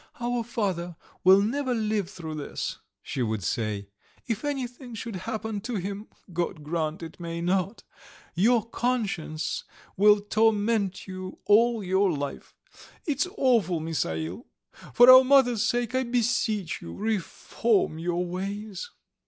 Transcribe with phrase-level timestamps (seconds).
[0.19, 3.89] "Our father will never live through this," she would say.
[4.27, 7.83] "If anything should happen to him God grant it may not
[8.33, 9.63] your conscience
[9.95, 12.55] will torment you all your life.
[13.05, 14.47] It's awful, Misail;
[14.91, 18.89] for our mother's sake I beseech you: reform your ways."